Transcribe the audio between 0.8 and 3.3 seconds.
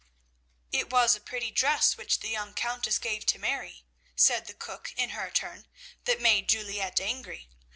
was a pretty dress which the young Countess gave